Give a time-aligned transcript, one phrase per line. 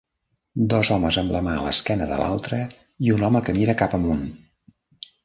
[0.71, 2.63] Dos homes amb la mà a l'esquena de l'altre
[3.09, 4.25] i un home que mira cap amunt.